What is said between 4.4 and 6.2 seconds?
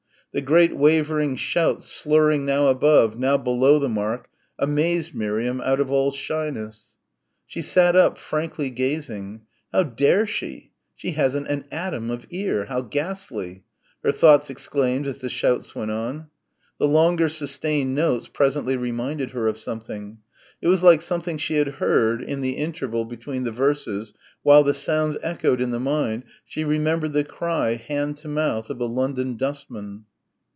amazed Miriam out of all